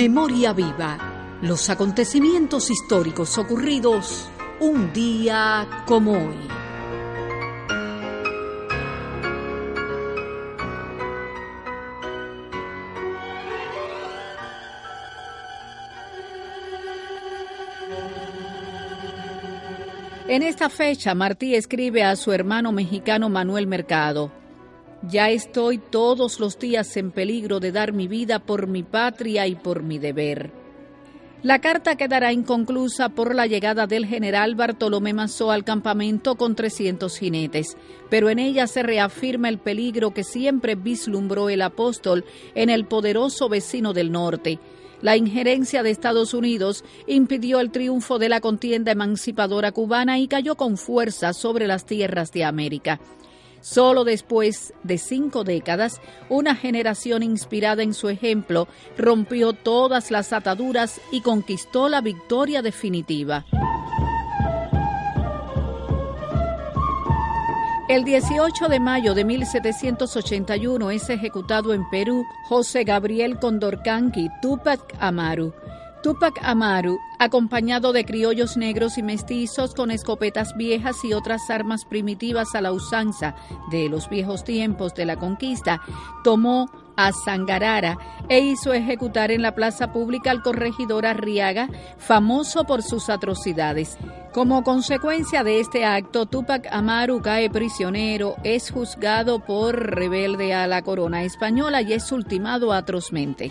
Memoria 0.00 0.52
viva. 0.52 0.96
Los 1.42 1.68
acontecimientos 1.70 2.70
históricos 2.70 3.36
ocurridos 3.36 4.30
un 4.60 4.92
día 4.92 5.66
como 5.88 6.12
hoy. 6.12 6.36
En 20.28 20.44
esta 20.44 20.68
fecha, 20.70 21.12
Martí 21.16 21.56
escribe 21.56 22.04
a 22.04 22.14
su 22.14 22.30
hermano 22.30 22.70
mexicano 22.70 23.28
Manuel 23.28 23.66
Mercado. 23.66 24.30
Ya 25.02 25.30
estoy 25.30 25.78
todos 25.78 26.40
los 26.40 26.58
días 26.58 26.96
en 26.96 27.12
peligro 27.12 27.60
de 27.60 27.70
dar 27.70 27.92
mi 27.92 28.08
vida 28.08 28.40
por 28.40 28.66
mi 28.66 28.82
patria 28.82 29.46
y 29.46 29.54
por 29.54 29.82
mi 29.84 29.98
deber. 29.98 30.50
La 31.40 31.60
carta 31.60 31.94
quedará 31.94 32.32
inconclusa 32.32 33.10
por 33.10 33.32
la 33.32 33.46
llegada 33.46 33.86
del 33.86 34.06
general 34.06 34.56
Bartolomé 34.56 35.14
Mazó 35.14 35.52
al 35.52 35.62
campamento 35.62 36.34
con 36.34 36.56
300 36.56 37.16
jinetes, 37.16 37.76
pero 38.10 38.28
en 38.28 38.40
ella 38.40 38.66
se 38.66 38.82
reafirma 38.82 39.48
el 39.48 39.58
peligro 39.58 40.12
que 40.12 40.24
siempre 40.24 40.74
vislumbró 40.74 41.48
el 41.48 41.62
apóstol 41.62 42.24
en 42.56 42.68
el 42.68 42.86
poderoso 42.86 43.48
vecino 43.48 43.92
del 43.92 44.10
norte. 44.10 44.58
La 45.00 45.16
injerencia 45.16 45.84
de 45.84 45.90
Estados 45.90 46.34
Unidos 46.34 46.84
impidió 47.06 47.60
el 47.60 47.70
triunfo 47.70 48.18
de 48.18 48.28
la 48.28 48.40
contienda 48.40 48.90
emancipadora 48.90 49.70
cubana 49.70 50.18
y 50.18 50.26
cayó 50.26 50.56
con 50.56 50.76
fuerza 50.76 51.32
sobre 51.34 51.68
las 51.68 51.86
tierras 51.86 52.32
de 52.32 52.44
América. 52.44 52.98
Solo 53.60 54.04
después 54.04 54.72
de 54.82 54.98
cinco 54.98 55.44
décadas, 55.44 56.00
una 56.28 56.54
generación 56.54 57.22
inspirada 57.22 57.82
en 57.82 57.94
su 57.94 58.08
ejemplo 58.08 58.68
rompió 58.96 59.52
todas 59.52 60.10
las 60.10 60.32
ataduras 60.32 61.00
y 61.12 61.20
conquistó 61.20 61.88
la 61.88 62.00
victoria 62.00 62.62
definitiva. 62.62 63.44
El 67.88 68.04
18 68.04 68.68
de 68.68 68.80
mayo 68.80 69.14
de 69.14 69.24
1781 69.24 70.90
es 70.90 71.08
ejecutado 71.08 71.72
en 71.72 71.88
Perú 71.88 72.26
José 72.44 72.84
Gabriel 72.84 73.38
Condorcanqui 73.38 74.28
Tupac 74.42 74.94
Amaru. 75.00 75.54
Tupac 76.02 76.38
Amaru, 76.42 77.00
acompañado 77.18 77.92
de 77.92 78.04
criollos 78.04 78.56
negros 78.56 78.98
y 78.98 79.02
mestizos 79.02 79.74
con 79.74 79.90
escopetas 79.90 80.56
viejas 80.56 81.04
y 81.04 81.12
otras 81.12 81.50
armas 81.50 81.84
primitivas 81.84 82.54
a 82.54 82.60
la 82.60 82.70
usanza 82.70 83.34
de 83.70 83.88
los 83.88 84.08
viejos 84.08 84.44
tiempos 84.44 84.94
de 84.94 85.06
la 85.06 85.16
conquista, 85.16 85.80
tomó 86.22 86.70
a 86.96 87.12
Sangarara 87.12 87.98
e 88.28 88.40
hizo 88.40 88.72
ejecutar 88.72 89.30
en 89.30 89.42
la 89.42 89.54
plaza 89.54 89.92
pública 89.92 90.30
al 90.30 90.42
corregidor 90.42 91.04
Arriaga, 91.04 91.68
famoso 91.96 92.64
por 92.64 92.82
sus 92.82 93.08
atrocidades. 93.08 93.98
Como 94.32 94.62
consecuencia 94.62 95.42
de 95.42 95.58
este 95.58 95.84
acto, 95.84 96.26
Tupac 96.26 96.68
Amaru 96.70 97.22
cae 97.22 97.50
prisionero, 97.50 98.36
es 98.44 98.70
juzgado 98.70 99.40
por 99.40 99.94
rebelde 99.94 100.54
a 100.54 100.66
la 100.68 100.82
corona 100.82 101.24
española 101.24 101.82
y 101.82 101.92
es 101.92 102.12
ultimado 102.12 102.72
atrozmente. 102.72 103.50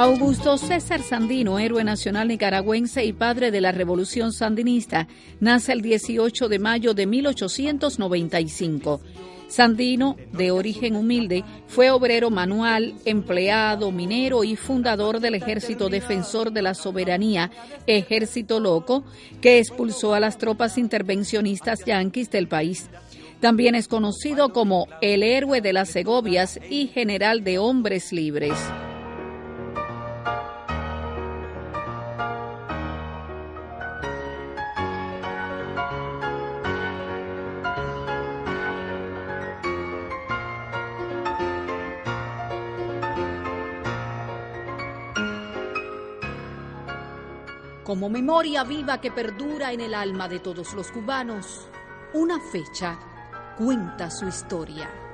Augusto 0.00 0.56
César 0.56 1.02
Sandino, 1.02 1.58
héroe 1.58 1.84
nacional 1.84 2.28
nicaragüense 2.28 3.04
y 3.04 3.12
padre 3.12 3.50
de 3.50 3.60
la 3.60 3.70
revolución 3.70 4.32
sandinista, 4.32 5.08
nace 5.40 5.74
el 5.74 5.82
18 5.82 6.48
de 6.48 6.58
mayo 6.58 6.94
de 6.94 7.04
1895. 7.04 9.02
Sandino, 9.48 10.16
de 10.32 10.52
origen 10.52 10.96
humilde, 10.96 11.44
fue 11.66 11.90
obrero 11.90 12.30
manual, 12.30 12.94
empleado, 13.04 13.92
minero 13.92 14.42
y 14.42 14.56
fundador 14.56 15.20
del 15.20 15.34
Ejército 15.34 15.90
Defensor 15.90 16.50
de 16.50 16.62
la 16.62 16.72
Soberanía, 16.72 17.50
Ejército 17.86 18.58
Loco, 18.58 19.04
que 19.42 19.58
expulsó 19.58 20.14
a 20.14 20.20
las 20.20 20.38
tropas 20.38 20.78
intervencionistas 20.78 21.84
yanquis 21.84 22.30
del 22.30 22.48
país. 22.48 22.88
También 23.40 23.74
es 23.74 23.86
conocido 23.86 24.54
como 24.54 24.86
el 25.02 25.22
héroe 25.22 25.60
de 25.60 25.74
las 25.74 25.90
Segovias 25.90 26.58
y 26.70 26.86
general 26.86 27.44
de 27.44 27.58
hombres 27.58 28.14
libres. 28.14 28.56
Como 47.90 48.08
memoria 48.08 48.62
viva 48.62 49.00
que 49.00 49.10
perdura 49.10 49.72
en 49.72 49.80
el 49.80 49.94
alma 49.94 50.28
de 50.28 50.38
todos 50.38 50.74
los 50.74 50.92
cubanos, 50.92 51.66
una 52.14 52.38
fecha 52.38 52.96
cuenta 53.58 54.08
su 54.12 54.28
historia. 54.28 55.09